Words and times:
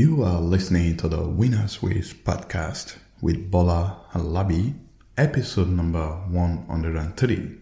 You 0.00 0.22
are 0.22 0.40
listening 0.40 0.96
to 0.96 1.08
the 1.08 1.28
Winners 1.28 1.82
Ways 1.82 2.14
podcast 2.14 2.96
with 3.20 3.50
Bola 3.50 4.00
Alabi, 4.14 4.72
episode 5.18 5.68
number 5.68 6.06
103. 6.30 7.58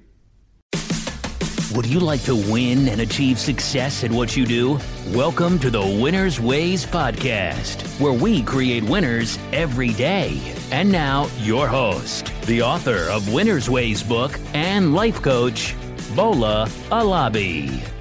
Would 1.74 1.86
you 1.86 1.98
like 1.98 2.22
to 2.22 2.36
win 2.36 2.86
and 2.86 3.00
achieve 3.00 3.40
success 3.40 4.04
at 4.04 4.12
what 4.12 4.36
you 4.36 4.46
do? 4.46 4.78
Welcome 5.08 5.58
to 5.58 5.68
the 5.68 5.82
Winners 6.00 6.38
Ways 6.38 6.86
podcast, 6.86 7.82
where 8.00 8.12
we 8.12 8.44
create 8.44 8.84
winners 8.84 9.36
every 9.52 9.92
day. 9.94 10.40
And 10.70 10.92
now, 10.92 11.28
your 11.40 11.66
host, 11.66 12.32
the 12.42 12.62
author 12.62 13.10
of 13.10 13.32
Winners 13.32 13.68
Ways 13.68 14.04
book 14.04 14.38
and 14.54 14.94
life 14.94 15.20
coach, 15.22 15.74
Bola 16.14 16.68
Alabi. 16.90 17.97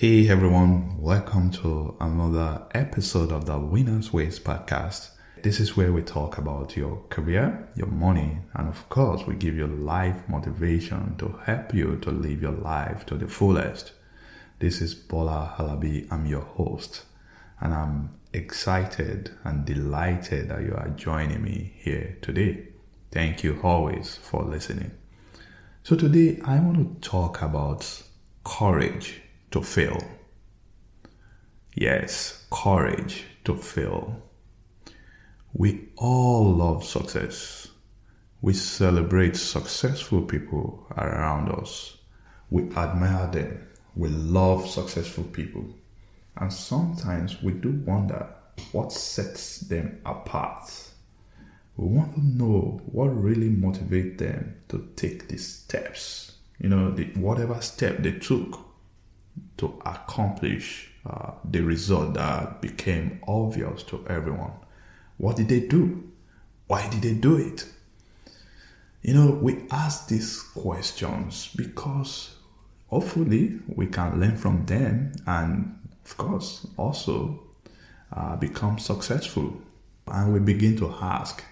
Hey 0.00 0.30
everyone, 0.30 0.96
welcome 0.98 1.50
to 1.50 1.94
another 2.00 2.62
episode 2.72 3.30
of 3.30 3.44
the 3.44 3.58
Winners 3.58 4.14
Ways 4.14 4.40
podcast. 4.40 5.10
This 5.42 5.60
is 5.60 5.76
where 5.76 5.92
we 5.92 6.00
talk 6.00 6.38
about 6.38 6.74
your 6.74 7.02
career, 7.10 7.68
your 7.74 7.88
money, 7.88 8.38
and 8.54 8.66
of 8.66 8.88
course, 8.88 9.26
we 9.26 9.34
give 9.34 9.56
you 9.56 9.66
life 9.66 10.26
motivation 10.26 11.16
to 11.18 11.38
help 11.44 11.74
you 11.74 11.98
to 11.98 12.10
live 12.10 12.40
your 12.40 12.52
life 12.52 13.04
to 13.08 13.16
the 13.16 13.28
fullest. 13.28 13.92
This 14.58 14.80
is 14.80 14.94
Bola 14.94 15.54
Alabi, 15.58 16.10
I'm 16.10 16.24
your 16.24 16.44
host, 16.44 17.04
and 17.60 17.74
I'm 17.74 18.18
excited 18.32 19.32
and 19.44 19.66
delighted 19.66 20.48
that 20.48 20.62
you 20.62 20.72
are 20.76 20.88
joining 20.96 21.42
me 21.42 21.74
here 21.76 22.16
today. 22.22 22.68
Thank 23.12 23.44
you 23.44 23.60
always 23.62 24.16
for 24.16 24.44
listening. 24.44 24.92
So, 25.82 25.94
today 25.94 26.40
I 26.42 26.58
want 26.58 27.02
to 27.02 27.06
talk 27.06 27.42
about 27.42 28.02
courage 28.44 29.20
to 29.50 29.62
fail. 29.62 30.02
Yes, 31.74 32.46
courage 32.50 33.24
to 33.44 33.56
fail. 33.56 34.22
We 35.52 35.88
all 35.96 36.54
love 36.54 36.84
success. 36.84 37.68
We 38.42 38.52
celebrate 38.54 39.36
successful 39.36 40.22
people 40.22 40.86
around 40.96 41.50
us. 41.50 41.98
We 42.50 42.70
admire 42.76 43.30
them. 43.30 43.66
We 43.94 44.08
love 44.08 44.68
successful 44.68 45.24
people. 45.24 45.66
And 46.36 46.52
sometimes 46.52 47.42
we 47.42 47.52
do 47.52 47.82
wonder 47.84 48.28
what 48.72 48.92
sets 48.92 49.60
them 49.60 50.00
apart. 50.04 50.70
We 51.76 51.88
want 51.88 52.14
to 52.14 52.24
know 52.24 52.80
what 52.86 53.08
really 53.08 53.48
motivates 53.48 54.18
them 54.18 54.56
to 54.68 54.88
take 54.96 55.28
these 55.28 55.46
steps. 55.46 56.32
You 56.58 56.68
know, 56.68 56.90
the, 56.90 57.04
whatever 57.14 57.60
step 57.60 57.98
they 58.02 58.12
took 58.12 58.69
to 59.58 59.80
accomplish 59.84 60.90
uh, 61.06 61.32
the 61.44 61.60
result 61.60 62.14
that 62.14 62.60
became 62.60 63.20
obvious 63.26 63.82
to 63.84 64.04
everyone. 64.08 64.52
What 65.16 65.36
did 65.36 65.48
they 65.48 65.60
do? 65.60 66.10
Why 66.66 66.88
did 66.88 67.02
they 67.02 67.14
do 67.14 67.36
it? 67.36 67.66
You 69.02 69.14
know, 69.14 69.30
we 69.30 69.64
ask 69.70 70.08
these 70.08 70.40
questions 70.40 71.50
because 71.56 72.36
hopefully 72.88 73.60
we 73.66 73.86
can 73.86 74.20
learn 74.20 74.36
from 74.36 74.66
them 74.66 75.12
and, 75.26 75.78
of 76.04 76.16
course, 76.16 76.66
also 76.76 77.40
uh, 78.12 78.36
become 78.36 78.78
successful. 78.78 79.60
And 80.06 80.32
we 80.32 80.40
begin 80.40 80.76
to 80.78 80.94
ask 81.00 81.44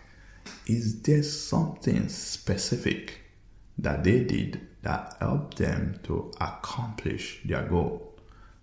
is 0.66 1.00
there 1.02 1.22
something 1.22 2.08
specific 2.08 3.20
that 3.78 4.04
they 4.04 4.24
did 4.24 4.60
that 4.82 5.16
helped 5.20 5.58
them 5.58 5.98
to 6.04 6.30
accomplish 6.40 7.40
their 7.44 7.64
goal. 7.64 8.14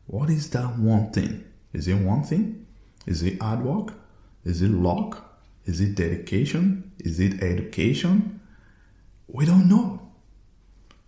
What 0.07 0.29
is 0.29 0.49
that 0.51 0.77
one 0.77 1.11
thing? 1.11 1.45
Is 1.73 1.87
it 1.87 1.95
one 1.95 2.23
thing? 2.23 2.65
Is 3.05 3.23
it 3.23 3.41
hard 3.41 3.63
work? 3.63 3.93
Is 4.43 4.61
it 4.61 4.71
luck? 4.71 5.39
Is 5.65 5.81
it 5.81 5.95
dedication? 5.95 6.91
Is 6.99 7.19
it 7.19 7.41
education? 7.41 8.39
We 9.27 9.45
don't 9.45 9.67
know. 9.67 10.01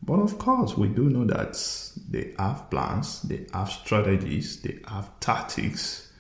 But 0.01 0.19
of 0.19 0.37
course, 0.37 0.77
we 0.77 0.87
do 0.87 1.09
know 1.09 1.25
that 1.25 1.57
they 2.09 2.33
have 2.39 2.69
plans, 2.69 3.21
they 3.23 3.45
have 3.53 3.69
strategies, 3.69 4.61
they 4.61 4.79
have 4.87 5.19
tactics 5.19 6.11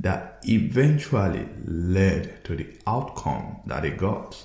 that 0.00 0.40
eventually 0.44 1.48
led 1.64 2.44
to 2.44 2.56
the 2.56 2.66
outcome 2.86 3.60
that 3.66 3.82
they 3.82 3.90
got. 3.90 4.44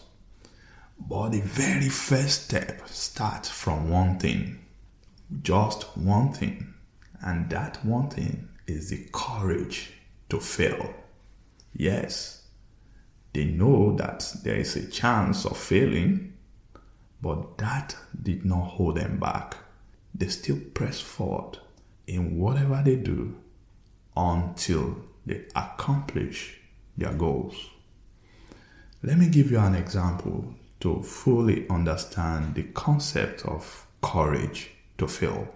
But 0.99 1.29
the 1.29 1.41
very 1.41 1.89
first 1.89 2.45
step 2.45 2.87
starts 2.87 3.49
from 3.49 3.89
one 3.89 4.19
thing, 4.19 4.65
just 5.41 5.97
one 5.97 6.33
thing, 6.33 6.73
and 7.21 7.49
that 7.49 7.83
one 7.85 8.09
thing 8.09 8.49
is 8.67 8.89
the 8.89 9.07
courage 9.11 9.93
to 10.29 10.39
fail. 10.39 10.93
Yes, 11.73 12.47
they 13.33 13.45
know 13.45 13.95
that 13.95 14.31
there 14.43 14.55
is 14.55 14.75
a 14.75 14.87
chance 14.89 15.45
of 15.45 15.57
failing, 15.57 16.33
but 17.21 17.57
that 17.57 17.95
did 18.21 18.45
not 18.45 18.63
hold 18.63 18.97
them 18.97 19.19
back. 19.19 19.57
They 20.13 20.27
still 20.27 20.59
press 20.73 20.99
forward 21.01 21.57
in 22.05 22.37
whatever 22.37 22.81
they 22.83 22.95
do 22.95 23.35
until 24.15 24.97
they 25.25 25.45
accomplish 25.55 26.59
their 26.97 27.13
goals. 27.13 27.55
Let 29.01 29.17
me 29.17 29.27
give 29.27 29.51
you 29.51 29.59
an 29.59 29.75
example 29.75 30.53
to 30.83 31.01
fully 31.01 31.65
understand 31.69 32.55
the 32.55 32.63
concept 32.63 33.45
of 33.45 33.87
courage 34.01 34.69
to 34.97 35.07
fail. 35.07 35.47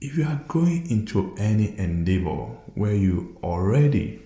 If 0.00 0.16
you 0.16 0.24
are 0.24 0.44
going 0.46 0.88
into 0.88 1.34
any 1.36 1.76
endeavor 1.76 2.56
where 2.76 2.94
you 2.94 3.36
already 3.42 4.22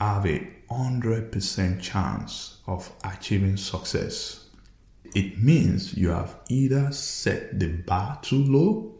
have 0.00 0.24
a 0.24 0.48
100% 0.70 1.82
chance 1.82 2.58
of 2.68 2.92
achieving 3.02 3.56
success, 3.56 4.46
it 5.16 5.42
means 5.42 5.96
you 5.96 6.10
have 6.10 6.36
either 6.48 6.92
set 6.92 7.58
the 7.58 7.66
bar 7.66 8.20
too 8.22 8.44
low 8.44 8.94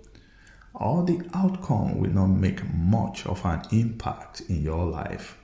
or 0.74 1.04
the 1.04 1.22
outcome 1.32 2.00
will 2.00 2.10
not 2.10 2.26
make 2.26 2.60
much 2.74 3.24
of 3.26 3.44
an 3.44 3.62
impact 3.70 4.40
in 4.48 4.64
your 4.64 4.84
life. 4.84 5.38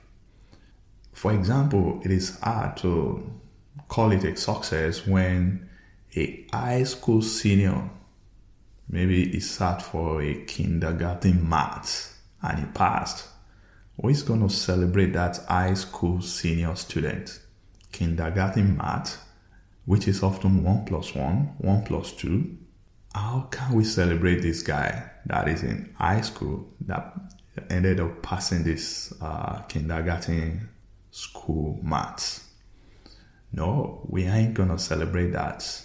For 1.13 1.31
example, 1.31 2.01
it 2.03 2.11
is 2.11 2.39
hard 2.39 2.75
to 2.77 3.40
call 3.91 4.13
it 4.13 4.23
a 4.23 4.37
success 4.37 5.05
when 5.05 5.69
a 6.15 6.45
high 6.53 6.81
school 6.81 7.21
senior 7.21 7.89
maybe 8.87 9.29
he 9.29 9.39
sat 9.41 9.81
for 9.81 10.21
a 10.21 10.33
kindergarten 10.45 11.49
math 11.49 12.17
and 12.41 12.59
he 12.59 12.65
passed 12.67 13.27
who 14.01 14.07
is 14.07 14.23
going 14.23 14.39
to 14.39 14.47
celebrate 14.47 15.11
that 15.11 15.37
high 15.49 15.73
school 15.73 16.21
senior 16.21 16.73
student? 16.77 17.41
Kindergarten 17.91 18.77
math 18.77 19.27
which 19.83 20.07
is 20.07 20.23
often 20.23 20.63
1 20.63 20.85
plus 20.85 21.13
1 21.13 21.55
1 21.57 21.83
plus 21.83 22.13
2 22.13 22.57
how 23.13 23.49
can 23.51 23.73
we 23.73 23.83
celebrate 23.83 24.41
this 24.41 24.63
guy 24.63 25.11
that 25.25 25.49
is 25.49 25.63
in 25.63 25.93
high 25.97 26.21
school 26.21 26.65
that 26.79 27.13
ended 27.69 27.99
up 27.99 28.21
passing 28.21 28.63
this 28.63 29.13
uh, 29.19 29.59
kindergarten 29.63 30.69
school 31.11 31.77
maths 31.83 32.50
no, 33.51 34.01
we 34.07 34.25
ain't 34.25 34.53
gonna 34.53 34.79
celebrate 34.79 35.31
that 35.31 35.81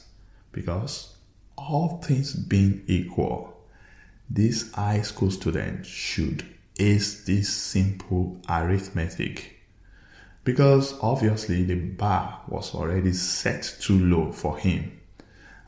because 0.52 1.14
all 1.56 1.98
things 2.02 2.34
being 2.34 2.82
equal, 2.86 3.56
this 4.28 4.72
high 4.72 5.02
school 5.02 5.30
student 5.30 5.86
should 5.86 6.44
ace 6.78 7.24
this 7.24 7.52
simple 7.52 8.40
arithmetic 8.48 9.56
because 10.44 10.96
obviously 11.00 11.64
the 11.64 11.74
bar 11.74 12.40
was 12.46 12.74
already 12.74 13.12
set 13.12 13.76
too 13.80 13.98
low 13.98 14.30
for 14.30 14.56
him 14.58 14.92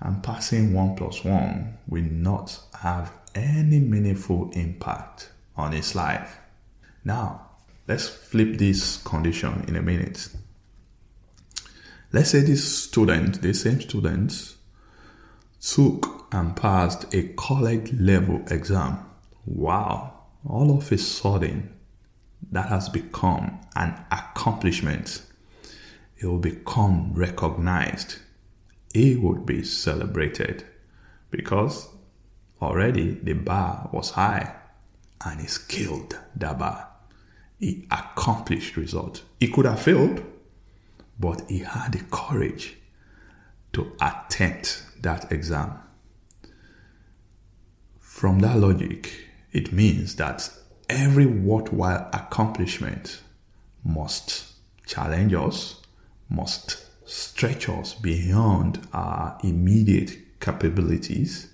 and 0.01 0.23
passing 0.23 0.73
1 0.73 0.95
plus 0.95 1.25
1 1.25 1.79
will 1.89 2.05
not 2.05 2.61
have 2.81 3.13
any 3.35 3.81
meaningful 3.81 4.51
impact 4.53 5.31
on 5.57 5.73
his 5.73 5.95
life. 5.95 6.39
Now, 7.05 7.49
let's 7.89 8.09
flip 8.09 8.59
this 8.59 8.99
condition 8.99 9.65
in 9.67 9.75
a 9.75 9.83
minute. 9.83 10.29
Let's 12.11 12.31
say 12.31 12.41
this 12.41 12.85
student, 12.85 13.43
the 13.43 13.53
same 13.53 13.83
student, 13.83 14.55
took 15.61 16.27
and 16.33 16.57
passed 16.57 17.13
a 17.15 17.29
college 17.35 17.93
level 17.93 18.43
exam. 18.51 19.05
Wow, 19.45 20.15
all 20.49 20.75
of 20.79 20.91
a 20.91 20.97
sudden, 20.97 21.75
that 22.51 22.71
has 22.71 22.89
become 22.89 23.61
an 23.77 23.95
accomplishment. 24.11 25.21
It 26.17 26.25
will 26.25 26.39
become 26.39 27.13
recognized. 27.13 28.21
It 28.95 29.21
would 29.21 29.45
be 29.45 29.63
celebrated 29.63 30.65
because 31.31 31.89
already 32.63 33.21
the 33.23 33.35
bar 33.35 33.91
was 33.93 34.13
high 34.13 34.55
and 35.27 35.43
he 35.43 35.47
scaled 35.47 36.19
the 36.35 36.55
bar. 36.55 36.89
He 37.59 37.87
accomplished 37.91 38.79
result. 38.79 39.25
He 39.39 39.49
could 39.49 39.67
have 39.67 39.83
failed 39.83 40.23
but 41.19 41.43
he 41.49 41.59
had 41.61 41.93
the 41.93 42.05
courage 42.11 42.77
to 43.73 43.93
attempt 44.01 44.85
that 45.01 45.31
exam. 45.33 45.79
From 47.99 48.41
that 48.41 48.59
logic, 48.59 49.27
it 49.53 49.73
means 49.73 50.17
that 50.17 50.51
every 50.89 51.27
worthwhile 51.27 52.09
accomplishment 52.13 53.21
must 53.85 54.53
challenge 54.87 55.35
us, 55.35 55.81
must 56.29 56.85
stretch 57.09 57.69
us 57.69 57.95
beyond 57.95 58.87
our 58.93 59.39
immediate 59.43 60.41
capabilities. 60.41 61.49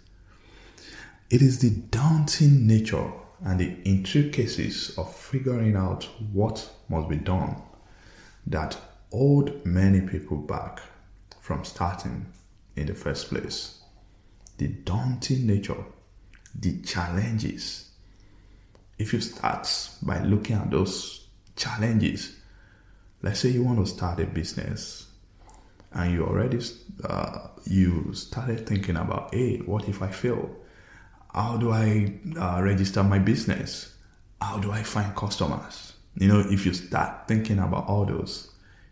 It 1.30 1.42
is 1.42 1.60
the 1.60 1.70
daunting 1.70 2.66
nature 2.66 3.12
and 3.44 3.60
the 3.60 3.76
intricacies 3.84 4.96
of 4.96 5.14
figuring 5.14 5.76
out 5.76 6.04
what 6.32 6.70
must 6.88 7.08
be 7.08 7.16
done 7.16 7.60
that 8.46 8.76
hold 9.14 9.64
many 9.64 10.00
people 10.00 10.36
back 10.36 10.80
from 11.40 11.64
starting 11.64 12.26
in 12.74 12.86
the 12.86 12.94
first 12.94 13.28
place. 13.28 13.80
The 14.58 14.66
daunting 14.66 15.46
nature, 15.46 15.84
the 16.52 16.82
challenges. 16.82 17.90
If 18.98 19.12
you 19.12 19.20
start 19.20 19.68
by 20.02 20.18
looking 20.24 20.56
at 20.56 20.68
those 20.68 21.28
challenges, 21.54 22.40
let's 23.22 23.38
say 23.38 23.50
you 23.50 23.62
want 23.62 23.78
to 23.78 23.86
start 23.86 24.18
a 24.18 24.26
business 24.26 25.06
and 25.92 26.12
you 26.12 26.26
already 26.26 26.58
uh, 27.04 27.50
you 27.66 28.12
started 28.14 28.66
thinking 28.66 28.96
about 28.96 29.32
hey 29.32 29.58
what 29.58 29.88
if 29.88 30.02
i 30.02 30.08
fail 30.08 30.50
how 31.32 31.56
do 31.56 31.70
i 31.70 32.12
uh, 32.36 32.60
register 32.60 33.04
my 33.04 33.20
business 33.20 33.94
how 34.40 34.58
do 34.58 34.72
i 34.72 34.82
find 34.82 35.14
customers 35.14 35.92
you 36.16 36.26
know 36.26 36.40
if 36.50 36.66
you 36.66 36.74
start 36.74 37.28
thinking 37.28 37.60
about 37.60 37.86
all 37.86 38.04
those 38.04 38.50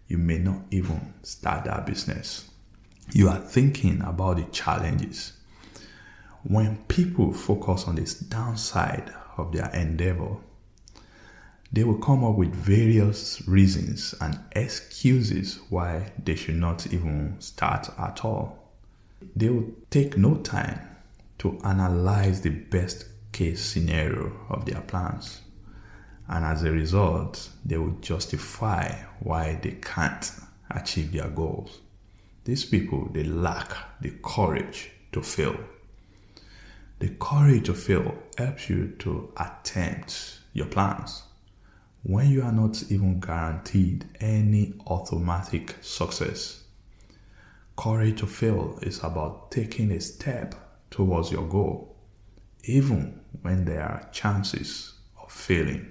you 0.09 0.19
may 0.19 0.39
not 0.39 0.63
even 0.71 1.15
start 1.23 1.65
that 1.65 1.87
business 1.87 2.51
you 3.13 3.29
are 3.29 3.39
thinking 3.39 4.01
about 4.03 4.37
the 4.37 4.45
challenges 4.53 5.33
when 6.43 6.77
people 6.89 7.33
focus 7.33 7.87
on 7.87 7.95
this 7.95 8.15
downside 8.15 9.13
of 9.37 9.53
their 9.53 9.71
endeavor 9.75 10.37
they 11.73 11.85
will 11.85 11.97
come 11.97 12.23
up 12.23 12.37
with 12.37 12.55
various 12.55 13.47
reasons 13.49 14.15
and 14.21 14.39
excuses 14.53 15.59
why 15.71 16.13
they 16.23 16.35
should 16.35 16.57
not 16.57 16.93
even 16.93 17.41
start 17.41 17.89
at 17.99 18.27
all. 18.27 18.59
They 19.35 19.49
will 19.49 19.71
take 19.89 20.19
no 20.19 20.37
time 20.37 20.81
to 21.39 21.59
analyze 21.65 22.43
the 22.43 22.51
best 22.51 23.07
case 23.33 23.65
scenario 23.65 24.33
of 24.51 24.67
their 24.67 24.83
plans. 24.83 25.41
And 26.33 26.47
as 26.47 26.63
a 26.65 26.73
result, 26.73 27.51
they 27.63 27.77
will 27.77 27.99
justify 28.01 28.91
why 29.21 29.59
they 29.63 29.73
can't 29.73 30.33
achieve 30.71 31.13
their 31.13 31.29
goals. 31.29 31.81
These 32.45 32.65
people, 32.65 33.11
they 33.13 33.23
lack 33.23 34.01
the 34.01 34.13
courage 34.25 34.93
to 35.13 35.21
fail. 35.23 35.55
The 37.01 37.11
courage 37.21 37.67
to 37.67 37.75
fail 37.75 38.17
helps 38.39 38.71
you 38.71 38.95
to 39.01 39.31
attempt 39.37 40.39
your 40.55 40.69
plans 40.69 41.23
when 42.03 42.31
you 42.31 42.43
are 42.43 42.51
not 42.51 42.83
even 42.89 43.21
guaranteed 43.21 44.07
any 44.19 44.73
automatic 44.87 45.77
success. 45.83 46.65
Courage 47.77 48.21
to 48.21 48.27
fail 48.27 48.79
is 48.81 49.05
about 49.05 49.51
taking 49.51 49.93
a 49.93 50.01
step 50.01 50.55
towards 50.91 51.31
your 51.31 51.47
goal, 51.47 51.95
even 52.65 53.21
when 53.43 53.67
there 53.67 53.83
are 53.83 54.09
chances 54.13 54.95
of 55.23 55.31
failing. 55.31 55.91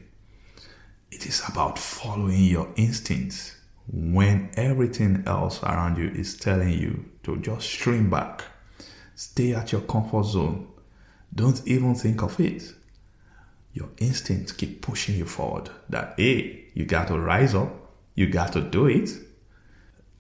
It 1.11 1.25
is 1.25 1.41
about 1.47 1.77
following 1.77 2.43
your 2.45 2.69
instincts 2.77 3.57
when 3.91 4.49
everything 4.55 5.23
else 5.27 5.61
around 5.61 5.97
you 5.97 6.07
is 6.09 6.37
telling 6.37 6.69
you 6.69 7.05
to 7.23 7.37
just 7.37 7.67
shrink 7.67 8.09
back, 8.09 8.43
stay 9.15 9.53
at 9.53 9.73
your 9.73 9.81
comfort 9.81 10.25
zone, 10.25 10.67
don't 11.35 11.61
even 11.67 11.95
think 11.95 12.23
of 12.23 12.39
it. 12.39 12.73
Your 13.73 13.89
instincts 13.97 14.53
keep 14.53 14.81
pushing 14.81 15.15
you 15.17 15.25
forward 15.25 15.69
that 15.89 16.15
hey 16.17 16.65
you 16.73 16.85
got 16.85 17.07
to 17.07 17.19
rise 17.19 17.55
up. 17.55 17.73
You 18.15 18.27
got 18.27 18.53
to 18.53 18.61
do 18.61 18.87
it. 18.87 19.09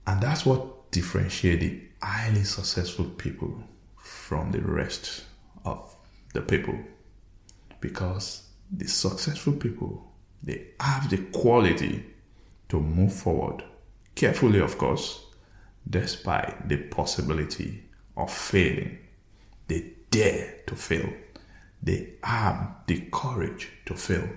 And 0.07 0.21
that's 0.21 0.45
what 0.45 0.91
differentiates 0.91 1.61
the 1.61 1.81
highly 2.01 2.43
successful 2.43 3.05
people 3.05 3.63
from 3.97 4.51
the 4.51 4.61
rest 4.61 5.25
of 5.65 5.95
the 6.33 6.41
people. 6.41 6.77
Because 7.79 8.43
the 8.71 8.87
successful 8.87 9.53
people 9.53 10.10
they 10.43 10.67
have 10.79 11.09
the 11.09 11.17
quality 11.17 12.05
to 12.69 12.79
move 12.79 13.13
forward 13.13 13.63
carefully 14.15 14.59
of 14.59 14.77
course 14.77 15.25
despite 15.89 16.67
the 16.67 16.77
possibility 16.77 17.83
of 18.15 18.31
failing 18.31 18.97
they 19.67 19.93
dare 20.09 20.55
to 20.67 20.75
fail 20.75 21.09
they 21.83 22.13
have 22.23 22.75
the 22.87 23.01
courage 23.11 23.69
to 23.85 23.95
fail. 23.95 24.29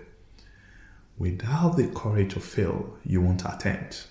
Without 1.18 1.76
the 1.76 1.88
courage 1.88 2.34
to 2.34 2.40
fail, 2.40 2.96
you 3.04 3.20
won't 3.20 3.44
attempt. 3.44 4.08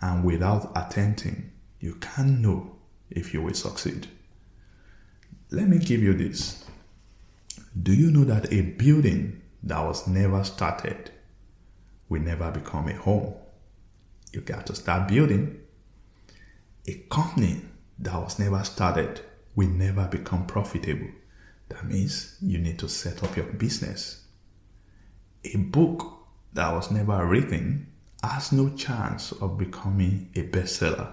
And 0.00 0.24
without 0.24 0.70
attempting, 0.76 1.50
you 1.80 1.96
can't 1.96 2.40
know 2.40 2.76
if 3.10 3.34
you 3.34 3.42
will 3.42 3.54
succeed. 3.54 4.06
Let 5.50 5.68
me 5.68 5.78
give 5.78 6.02
you 6.02 6.14
this. 6.14 6.64
Do 7.80 7.92
you 7.92 8.10
know 8.10 8.24
that 8.24 8.52
a 8.52 8.60
building 8.62 9.42
that 9.64 9.80
was 9.80 10.06
never 10.06 10.44
started 10.44 11.10
will 12.08 12.20
never 12.20 12.50
become 12.50 12.88
a 12.88 12.94
home? 12.94 13.34
You 14.32 14.40
got 14.42 14.66
to 14.66 14.74
start 14.74 15.08
building. 15.08 15.60
A 16.86 16.94
company 17.10 17.62
that 17.98 18.14
was 18.14 18.38
never 18.38 18.62
started 18.64 19.20
will 19.54 19.68
never 19.68 20.06
become 20.06 20.46
profitable. 20.46 21.08
That 21.70 21.86
means 21.86 22.36
you 22.42 22.58
need 22.58 22.78
to 22.80 22.88
set 22.88 23.22
up 23.22 23.36
your 23.36 23.46
business. 23.46 24.24
A 25.44 25.56
book 25.56 26.26
that 26.52 26.72
was 26.72 26.90
never 26.90 27.24
written 27.26 27.86
has 28.22 28.52
no 28.52 28.70
chance 28.70 29.32
of 29.32 29.58
becoming 29.58 30.30
a 30.34 30.42
bestseller. 30.42 31.12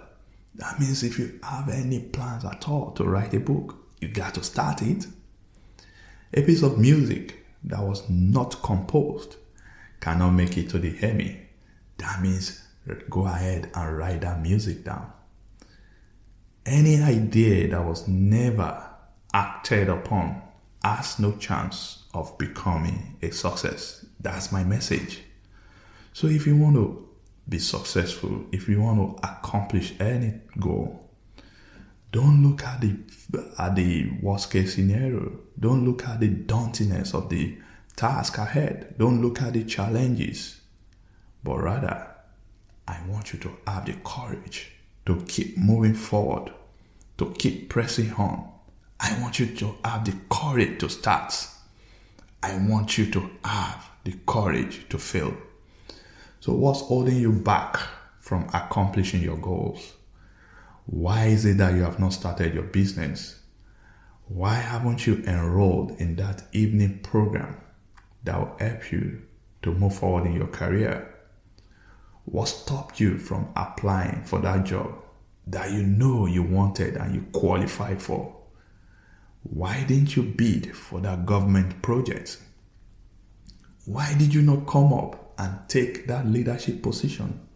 That 0.55 0.79
means 0.79 1.03
if 1.03 1.17
you 1.17 1.39
have 1.43 1.69
any 1.69 1.99
plans 1.99 2.43
at 2.43 2.67
all 2.67 2.91
to 2.91 3.05
write 3.05 3.33
a 3.33 3.39
book, 3.39 3.75
you 4.01 4.09
got 4.09 4.33
to 4.35 4.43
start 4.43 4.81
it. 4.81 5.07
A 6.33 6.41
piece 6.41 6.63
of 6.63 6.77
music 6.77 7.40
that 7.63 7.81
was 7.81 8.09
not 8.09 8.61
composed 8.63 9.35
cannot 9.99 10.31
make 10.31 10.57
it 10.57 10.69
to 10.69 10.79
the 10.79 10.97
Emmy. 11.01 11.39
That 11.97 12.21
means 12.21 12.63
go 13.09 13.27
ahead 13.27 13.69
and 13.75 13.97
write 13.97 14.21
that 14.21 14.41
music 14.41 14.83
down. 14.83 15.11
Any 16.65 17.01
idea 17.01 17.69
that 17.69 17.85
was 17.85 18.07
never 18.07 18.83
acted 19.33 19.89
upon 19.89 20.41
has 20.83 21.19
no 21.19 21.33
chance 21.33 22.03
of 22.13 22.37
becoming 22.37 23.17
a 23.21 23.31
success. 23.31 24.05
That's 24.19 24.51
my 24.51 24.63
message. 24.63 25.21
So 26.13 26.27
if 26.27 26.45
you 26.47 26.57
want 26.57 26.75
to 26.75 27.07
be 27.47 27.59
successful, 27.59 28.45
if 28.51 28.67
you 28.67 28.81
want 28.81 29.21
to 29.21 29.27
accomplish 29.27 29.93
any 29.99 30.41
goal, 30.59 31.10
don't 32.11 32.43
look 32.43 32.63
at 32.63 32.81
the 32.81 32.97
at 33.57 33.75
the 33.75 34.11
worst 34.21 34.51
case 34.51 34.75
scenario. 34.75 35.39
Don't 35.59 35.85
look 35.85 36.05
at 36.07 36.19
the 36.19 36.29
dauntingness 36.29 37.13
of 37.13 37.29
the 37.29 37.57
task 37.95 38.37
ahead. 38.37 38.95
Don't 38.97 39.21
look 39.21 39.41
at 39.41 39.53
the 39.53 39.63
challenges. 39.63 40.59
But 41.43 41.61
rather, 41.61 42.07
I 42.87 42.99
want 43.07 43.33
you 43.33 43.39
to 43.39 43.51
have 43.65 43.85
the 43.85 43.95
courage 44.03 44.71
to 45.05 45.23
keep 45.27 45.57
moving 45.57 45.93
forward, 45.93 46.51
to 47.17 47.31
keep 47.37 47.69
pressing 47.69 48.11
on, 48.13 48.51
I 49.03 49.19
want 49.19 49.39
you 49.39 49.47
to 49.47 49.75
have 49.83 50.05
the 50.05 50.15
courage 50.29 50.79
to 50.79 50.89
start. 50.89 51.47
I 52.43 52.55
want 52.57 52.99
you 52.99 53.09
to 53.11 53.31
have 53.43 53.89
the 54.03 54.13
courage 54.27 54.87
to 54.89 54.99
fail. 54.99 55.33
So, 56.39 56.53
what's 56.53 56.81
holding 56.81 57.17
you 57.17 57.31
back 57.31 57.79
from 58.19 58.47
accomplishing 58.53 59.21
your 59.21 59.37
goals? 59.37 59.93
Why 60.91 61.27
is 61.27 61.45
it 61.45 61.55
that 61.59 61.73
you 61.73 61.83
have 61.83 61.99
not 61.99 62.11
started 62.11 62.53
your 62.53 62.63
business? 62.63 63.39
Why 64.27 64.55
haven't 64.55 65.07
you 65.07 65.23
enrolled 65.25 65.91
in 66.01 66.17
that 66.17 66.43
evening 66.51 66.99
program 66.99 67.55
that 68.25 68.37
will 68.37 68.57
help 68.59 68.91
you 68.91 69.21
to 69.61 69.71
move 69.73 69.95
forward 69.95 70.25
in 70.25 70.35
your 70.35 70.47
career? 70.47 71.15
What 72.25 72.49
stopped 72.49 72.99
you 72.99 73.17
from 73.17 73.53
applying 73.55 74.25
for 74.25 74.39
that 74.41 74.65
job 74.65 74.93
that 75.47 75.71
you 75.71 75.81
know 75.83 76.25
you 76.25 76.43
wanted 76.43 76.97
and 76.97 77.15
you 77.15 77.25
qualified 77.31 78.01
for? 78.01 78.35
Why 79.43 79.85
didn't 79.85 80.17
you 80.17 80.23
bid 80.23 80.75
for 80.75 80.99
that 80.99 81.25
government 81.25 81.81
project? 81.81 82.37
Why 83.85 84.13
did 84.15 84.33
you 84.33 84.41
not 84.41 84.67
come 84.67 84.91
up 84.91 85.35
and 85.37 85.57
take 85.69 86.07
that 86.07 86.27
leadership 86.27 86.83
position? 86.83 87.47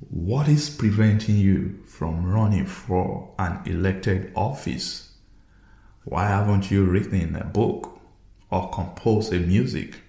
What 0.00 0.48
is 0.48 0.70
preventing 0.70 1.36
you 1.36 1.82
from 1.86 2.26
running 2.26 2.66
for 2.66 3.32
an 3.38 3.60
elected 3.64 4.32
office? 4.34 5.12
Why 6.04 6.26
haven't 6.26 6.70
you 6.70 6.84
written 6.84 7.36
a 7.36 7.44
book 7.44 8.00
or 8.50 8.70
composed 8.70 9.32
a 9.32 9.38
music? 9.38 10.00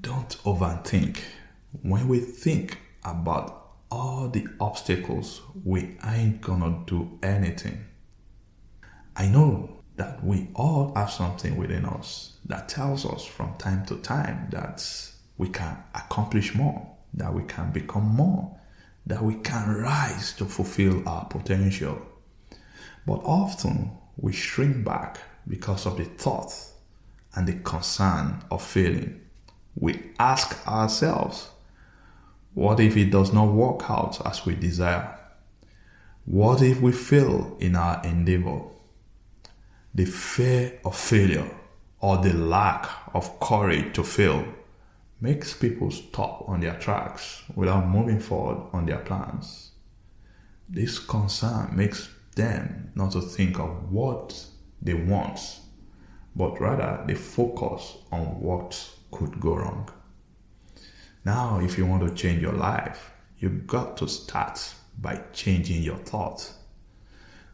Don't 0.00 0.36
overthink. 0.44 1.18
When 1.82 2.08
we 2.08 2.20
think 2.20 2.78
about 3.04 3.72
all 3.90 4.28
the 4.28 4.46
obstacles, 4.58 5.42
we 5.64 5.96
ain't 6.04 6.40
gonna 6.40 6.82
do 6.86 7.18
anything. 7.22 7.84
I 9.14 9.28
know 9.28 9.82
that 9.96 10.24
we 10.24 10.48
all 10.54 10.94
have 10.94 11.10
something 11.10 11.56
within 11.56 11.84
us 11.84 12.38
that 12.46 12.68
tells 12.68 13.04
us 13.04 13.24
from 13.24 13.54
time 13.58 13.84
to 13.86 13.96
time 13.96 14.48
that 14.50 14.82
we 15.36 15.48
can 15.48 15.76
accomplish 15.94 16.54
more, 16.54 16.91
that 17.14 17.32
we 17.32 17.42
can 17.44 17.70
become 17.72 18.04
more, 18.04 18.58
that 19.06 19.22
we 19.22 19.34
can 19.34 19.68
rise 19.74 20.32
to 20.34 20.44
fulfill 20.44 21.06
our 21.08 21.26
potential. 21.26 22.00
But 23.06 23.20
often 23.24 23.90
we 24.16 24.32
shrink 24.32 24.84
back 24.84 25.18
because 25.46 25.86
of 25.86 25.96
the 25.96 26.04
thought 26.04 26.54
and 27.34 27.46
the 27.46 27.54
concern 27.54 28.42
of 28.50 28.62
failing. 28.62 29.20
We 29.74 30.12
ask 30.18 30.66
ourselves, 30.68 31.48
what 32.54 32.80
if 32.80 32.96
it 32.96 33.10
does 33.10 33.32
not 33.32 33.52
work 33.52 33.90
out 33.90 34.24
as 34.26 34.44
we 34.44 34.54
desire? 34.54 35.18
What 36.24 36.62
if 36.62 36.80
we 36.80 36.92
fail 36.92 37.56
in 37.58 37.74
our 37.74 38.04
endeavor? 38.04 38.62
The 39.94 40.04
fear 40.04 40.78
of 40.84 40.96
failure 40.96 41.50
or 42.00 42.18
the 42.18 42.32
lack 42.32 42.88
of 43.14 43.40
courage 43.40 43.94
to 43.94 44.04
fail 44.04 44.44
makes 45.22 45.54
people 45.54 45.88
stop 45.88 46.44
on 46.48 46.60
their 46.60 46.74
tracks 46.74 47.44
without 47.54 47.88
moving 47.88 48.18
forward 48.18 48.68
on 48.72 48.84
their 48.84 48.98
plans. 48.98 49.70
This 50.68 50.98
concern 50.98 51.76
makes 51.76 52.08
them 52.34 52.90
not 52.96 53.12
to 53.12 53.20
think 53.20 53.60
of 53.60 53.92
what 53.92 54.46
they 54.82 54.94
want, 54.94 55.38
but 56.34 56.60
rather 56.60 57.04
they 57.06 57.14
focus 57.14 57.98
on 58.10 58.40
what 58.40 58.90
could 59.12 59.38
go 59.38 59.54
wrong. 59.54 59.88
Now, 61.24 61.60
if 61.60 61.78
you 61.78 61.86
want 61.86 62.08
to 62.08 62.14
change 62.20 62.42
your 62.42 62.54
life, 62.54 63.12
you've 63.38 63.68
got 63.68 63.96
to 63.98 64.08
start 64.08 64.74
by 65.00 65.22
changing 65.32 65.84
your 65.84 65.98
thoughts. 65.98 66.54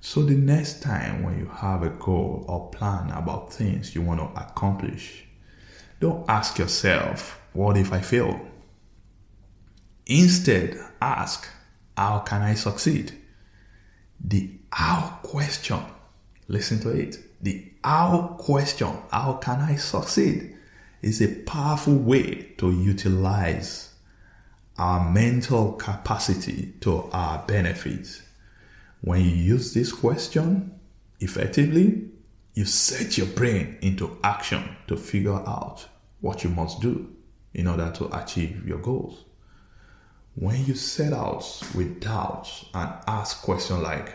So, 0.00 0.22
the 0.22 0.36
next 0.36 0.80
time 0.80 1.22
when 1.22 1.38
you 1.38 1.46
have 1.46 1.82
a 1.82 1.90
goal 1.90 2.46
or 2.48 2.70
plan 2.70 3.10
about 3.10 3.52
things 3.52 3.94
you 3.94 4.00
want 4.00 4.20
to 4.20 4.40
accomplish, 4.40 5.26
don't 6.00 6.24
ask 6.30 6.58
yourself, 6.58 7.40
What 7.58 7.76
if 7.76 7.92
I 7.92 8.00
fail? 8.00 8.40
Instead, 10.06 10.78
ask, 11.02 11.48
How 11.96 12.20
can 12.20 12.40
I 12.40 12.54
succeed? 12.54 13.10
The 14.24 14.48
how 14.70 15.18
question, 15.24 15.80
listen 16.46 16.78
to 16.82 16.90
it. 16.90 17.18
The 17.42 17.72
how 17.82 18.36
question, 18.38 18.96
How 19.10 19.40
can 19.42 19.58
I 19.60 19.74
succeed? 19.74 20.54
is 21.02 21.20
a 21.20 21.34
powerful 21.34 21.96
way 21.96 22.52
to 22.58 22.70
utilize 22.70 23.92
our 24.78 25.10
mental 25.10 25.72
capacity 25.72 26.74
to 26.82 27.10
our 27.10 27.44
benefit. 27.48 28.22
When 29.00 29.22
you 29.22 29.32
use 29.32 29.74
this 29.74 29.90
question 29.90 30.78
effectively, 31.18 32.04
you 32.54 32.66
set 32.66 33.18
your 33.18 33.26
brain 33.26 33.78
into 33.82 34.16
action 34.22 34.76
to 34.86 34.96
figure 34.96 35.42
out 35.44 35.88
what 36.20 36.44
you 36.44 36.50
must 36.50 36.80
do 36.80 37.16
in 37.54 37.66
order 37.66 37.90
to 37.96 38.16
achieve 38.16 38.66
your 38.66 38.78
goals. 38.78 39.24
When 40.34 40.64
you 40.66 40.74
set 40.74 41.12
out 41.12 41.44
with 41.74 42.00
doubts 42.00 42.66
and 42.72 42.92
ask 43.06 43.42
questions 43.42 43.82
like, 43.82 44.14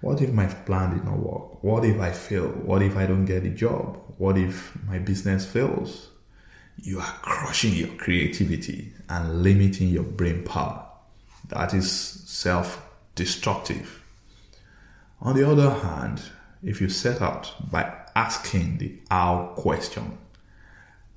what 0.00 0.22
if 0.22 0.32
my 0.32 0.46
plan 0.46 0.94
did 0.94 1.04
not 1.04 1.18
work? 1.18 1.62
What 1.62 1.84
if 1.84 2.00
I 2.00 2.12
fail? 2.12 2.48
What 2.48 2.82
if 2.82 2.96
I 2.96 3.06
don't 3.06 3.26
get 3.26 3.44
a 3.44 3.50
job? 3.50 3.98
What 4.16 4.38
if 4.38 4.72
my 4.86 4.98
business 4.98 5.44
fails? 5.44 6.08
You 6.82 7.00
are 7.00 7.14
crushing 7.20 7.74
your 7.74 7.88
creativity 7.96 8.92
and 9.10 9.42
limiting 9.42 9.88
your 9.88 10.04
brain 10.04 10.44
power. 10.44 10.86
That 11.48 11.74
is 11.74 11.90
self 11.90 12.82
destructive. 13.14 14.02
On 15.20 15.36
the 15.36 15.46
other 15.46 15.68
hand, 15.68 16.22
if 16.62 16.80
you 16.80 16.88
set 16.88 17.20
out 17.20 17.52
by 17.70 17.92
asking 18.16 18.78
the 18.78 18.98
how 19.10 19.52
question, 19.56 20.16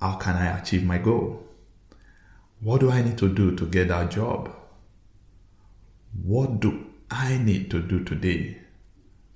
how 0.04 0.16
can 0.16 0.36
I 0.36 0.58
achieve 0.58 0.84
my 0.84 0.98
goal? 0.98 1.42
What 2.60 2.82
do 2.82 2.90
I 2.90 3.00
need 3.00 3.16
to 3.16 3.34
do 3.34 3.56
to 3.56 3.64
get 3.64 3.88
that 3.88 4.10
job? 4.10 4.54
What 6.22 6.60
do 6.60 6.90
I 7.10 7.38
need 7.38 7.70
to 7.70 7.80
do 7.80 8.04
today 8.04 8.58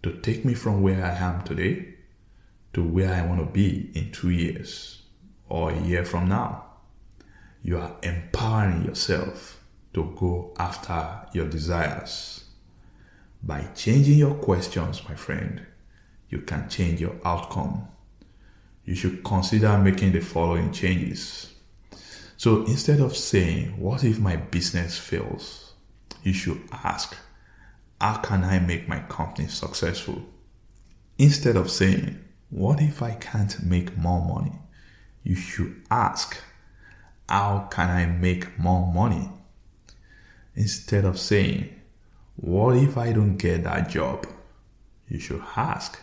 to 0.03 0.13
take 0.21 0.45
me 0.45 0.53
from 0.53 0.83
where 0.83 1.03
I 1.03 1.15
am 1.15 1.43
today 1.43 1.95
to 2.75 2.83
where 2.83 3.15
I 3.15 3.27
want 3.27 3.41
to 3.41 3.47
be 3.47 3.91
in 3.95 4.13
two 4.13 4.29
years 4.29 5.05
or 5.49 5.71
a 5.71 5.81
year 5.81 6.05
from 6.05 6.29
now? 6.29 6.67
You 7.63 7.79
are 7.79 7.97
empowering 8.03 8.85
yourself 8.85 9.65
to 9.95 10.15
go 10.21 10.53
after 10.59 11.29
your 11.33 11.49
desires. 11.49 12.45
By 13.43 13.69
changing 13.75 14.19
your 14.19 14.35
questions, 14.35 15.01
my 15.09 15.15
friend, 15.15 15.63
you 16.29 16.41
can 16.43 16.69
change 16.69 17.01
your 17.01 17.17
outcome. 17.25 17.89
You 18.89 18.95
should 18.95 19.23
consider 19.23 19.77
making 19.77 20.13
the 20.13 20.21
following 20.21 20.73
changes. 20.73 21.53
So 22.39 22.65
instead 22.65 23.01
of 23.01 23.15
saying, 23.15 23.79
What 23.79 24.03
if 24.03 24.19
my 24.19 24.37
business 24.37 24.97
fails? 24.97 25.75
you 26.23 26.33
should 26.33 26.63
ask, 26.73 27.15
How 28.01 28.17
can 28.17 28.45
I 28.45 28.61
make 28.61 28.89
my 28.89 29.01
company 29.01 29.49
successful? 29.49 30.23
Instead 31.19 31.55
of 31.55 31.71
saying, 31.71 32.19
What 32.49 32.81
if 32.81 33.03
I 33.03 33.11
can't 33.11 33.63
make 33.63 33.95
more 33.99 34.25
money? 34.25 34.59
you 35.23 35.37
should 35.37 35.83
ask, 35.91 36.39
How 37.29 37.69
can 37.71 37.91
I 37.91 38.07
make 38.07 38.59
more 38.59 38.91
money? 38.91 39.29
Instead 40.55 41.05
of 41.05 41.19
saying, 41.19 41.79
What 42.37 42.75
if 42.75 42.97
I 42.97 43.13
don't 43.13 43.37
get 43.37 43.65
that 43.65 43.91
job? 43.91 44.27
You 45.11 45.21
should 45.21 45.43
ask, 45.57 46.01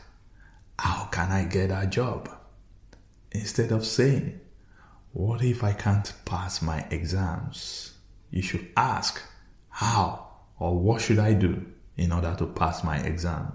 How 0.78 1.06
can 1.06 1.32
I 1.32 1.46
get 1.46 1.70
that 1.70 1.90
job? 1.90 2.35
Instead 3.36 3.74
of 3.74 3.86
saying, 3.86 4.40
What 5.12 5.44
if 5.44 5.62
I 5.62 5.74
can't 5.74 6.14
pass 6.24 6.62
my 6.62 6.88
exams? 6.90 7.92
You 8.32 8.42
should 8.42 8.70
ask, 8.78 9.22
How 9.70 10.28
or 10.58 10.80
what 10.80 11.02
should 11.02 11.20
I 11.20 11.34
do 11.34 11.66
in 11.98 12.14
order 12.14 12.34
to 12.38 12.46
pass 12.46 12.82
my 12.82 12.98
exams? 12.98 13.52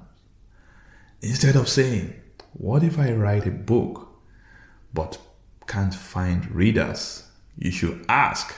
Instead 1.22 1.56
of 1.56 1.66
saying, 1.66 2.12
What 2.52 2.84
if 2.84 2.98
I 2.98 3.12
write 3.12 3.46
a 3.46 3.50
book 3.50 4.08
but 4.92 5.16
can't 5.66 5.94
find 5.94 6.50
readers? 6.50 7.24
You 7.56 7.70
should 7.70 8.04
ask, 8.06 8.54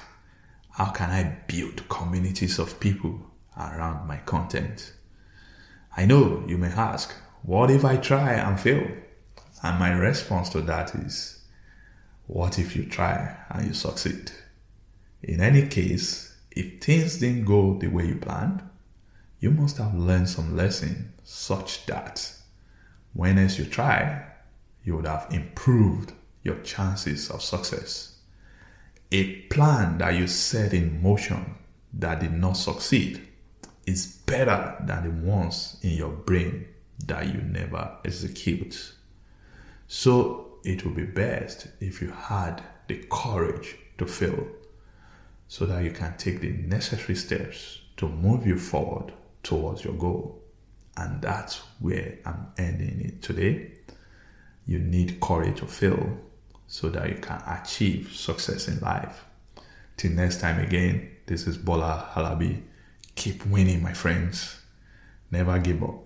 How 0.71 0.91
can 0.91 1.11
I 1.11 1.37
build 1.47 1.88
communities 1.88 2.59
of 2.59 2.81
people 2.81 3.21
around 3.57 4.09
my 4.09 4.17
content? 4.17 4.93
I 5.97 6.05
know 6.05 6.43
you 6.49 6.59
may 6.59 6.73
ask, 6.73 7.14
What 7.43 7.71
if 7.71 7.85
I 7.85 7.97
try 7.97 8.33
and 8.33 8.59
fail? 8.59 9.01
And 9.62 9.78
my 9.78 9.92
response 9.92 10.49
to 10.50 10.61
that 10.62 10.95
is, 10.95 11.40
What 12.26 12.59
if 12.59 12.75
you 12.75 12.85
try 12.85 13.37
and 13.50 13.69
you 13.69 13.75
succeed? 13.75 14.33
In 15.23 15.40
any 15.40 15.69
case, 15.69 16.37
if 16.50 16.83
things 16.83 17.19
didn't 17.19 17.45
go 17.45 17.78
the 17.78 17.88
way 17.88 18.07
you 18.07 18.16
planned, 18.16 18.62
you 19.38 19.50
must 19.50 19.78
have 19.78 19.95
learned 19.95 20.28
some 20.28 20.57
lesson 20.57 21.12
such 21.25 21.87
that 21.87 22.33
when 23.12 23.38
as 23.38 23.59
you 23.59 23.64
try, 23.64 24.25
you 24.85 24.97
would 24.97 25.07
have 25.07 25.28
improved 25.31 26.12
your 26.42 26.57
chances 26.57 27.31
of 27.31 27.42
success. 27.42 28.19
A 29.12 29.42
plan 29.42 29.99
that 29.99 30.14
you 30.14 30.26
set 30.26 30.73
in 30.73 31.02
motion 31.02 31.54
that 31.92 32.21
did 32.21 32.33
not 32.33 32.57
succeed 32.57 33.21
is 33.87 34.07
better 34.07 34.76
than 34.85 35.04
the 35.04 35.26
ones 35.31 35.76
in 35.83 35.90
your 35.90 36.11
brain 36.11 36.66
that 37.07 37.26
you 37.26 37.40
never 37.42 37.99
execute. 38.04 38.95
So 39.94 40.56
it 40.64 40.87
would 40.87 40.96
be 40.96 41.04
best 41.04 41.66
if 41.78 42.00
you 42.00 42.12
had 42.12 42.62
the 42.88 43.04
courage 43.11 43.76
to 43.99 44.06
fail 44.06 44.46
so 45.49 45.66
that 45.66 45.84
you 45.84 45.90
can 45.90 46.16
take 46.16 46.40
the 46.40 46.49
necessary 46.49 47.14
steps 47.14 47.82
to 47.99 48.08
move 48.08 48.46
you 48.46 48.58
forward 48.58 49.12
towards 49.42 49.84
your 49.84 49.92
goal. 49.92 50.40
And 50.96 51.20
that's 51.20 51.58
where 51.78 52.16
I'm 52.25 52.46
ending 52.56 53.02
it 53.02 53.20
today. 53.20 53.72
You 54.66 54.78
need 54.78 55.20
courage 55.20 55.58
to 55.58 55.66
fail 55.66 56.18
so 56.66 56.88
that 56.88 57.11
you 57.11 57.16
can 57.16 57.42
achieve 57.46 58.14
success 58.14 58.68
in 58.68 58.80
life. 58.80 59.26
Till 59.99 60.12
next 60.12 60.40
time 60.40 60.58
again, 60.58 61.11
this 61.26 61.46
is 61.46 61.58
Bola 61.58 62.08
Alabi. 62.14 62.62
Keep 63.14 63.44
winning, 63.44 63.82
my 63.82 63.92
friends. 63.92 64.58
Never 65.30 65.58
give 65.58 65.82
up. 65.82 66.02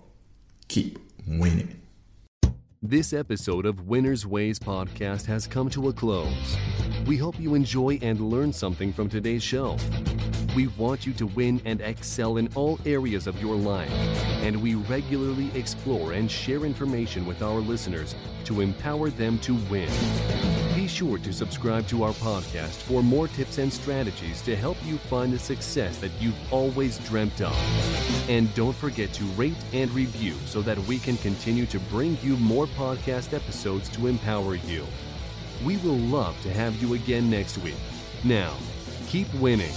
Keep 0.67 0.99
winning. 1.25 1.86
This 2.89 3.11
episode 3.11 3.65
of 3.65 3.89
Winner's 3.89 4.25
Ways 4.25 4.57
podcast 4.57 5.25
has 5.25 5.45
come 5.45 5.69
to 5.71 5.89
a 5.89 5.93
close. 5.93 6.55
We 7.05 7.17
hope 7.17 7.37
you 7.37 7.53
enjoy 7.53 7.99
and 8.01 8.21
learn 8.21 8.53
something 8.53 8.93
from 8.93 9.09
today's 9.09 9.43
show. 9.43 9.75
We 10.55 10.67
want 10.67 11.05
you 11.05 11.11
to 11.15 11.27
win 11.27 11.61
and 11.65 11.81
excel 11.81 12.37
in 12.37 12.47
all 12.55 12.79
areas 12.85 13.27
of 13.27 13.41
your 13.41 13.57
life, 13.57 13.91
and 14.41 14.61
we 14.61 14.75
regularly 14.75 15.51
explore 15.53 16.13
and 16.13 16.31
share 16.31 16.63
information 16.63 17.25
with 17.25 17.41
our 17.41 17.59
listeners 17.59 18.15
to 18.45 18.61
empower 18.61 19.09
them 19.09 19.37
to 19.39 19.55
win. 19.69 19.89
Be 20.87 20.93
sure 20.93 21.17
to 21.17 21.33
subscribe 21.33 21.85
to 21.87 22.03
our 22.03 22.13
podcast 22.13 22.77
for 22.83 23.03
more 23.03 23.27
tips 23.27 23.57
and 23.57 23.73
strategies 23.73 24.41
to 24.43 24.55
help 24.55 24.77
you 24.85 24.97
find 24.97 25.33
the 25.33 25.37
success 25.37 25.97
that 25.97 26.13
you've 26.17 26.53
always 26.53 26.97
dreamt 26.99 27.41
of. 27.41 28.29
And 28.29 28.55
don't 28.55 28.73
forget 28.73 29.11
to 29.15 29.25
rate 29.35 29.57
and 29.73 29.91
review 29.91 30.35
so 30.45 30.61
that 30.61 30.79
we 30.79 30.99
can 30.99 31.17
continue 31.17 31.65
to 31.65 31.79
bring 31.91 32.17
you 32.23 32.37
more 32.37 32.67
podcast 32.67 33.33
episodes 33.33 33.89
to 33.89 34.07
empower 34.07 34.55
you. 34.55 34.87
We 35.65 35.75
will 35.75 35.97
love 35.97 36.41
to 36.43 36.53
have 36.53 36.81
you 36.81 36.93
again 36.93 37.29
next 37.29 37.57
week. 37.57 37.75
Now, 38.23 38.53
keep 39.07 39.27
winning. 39.33 39.73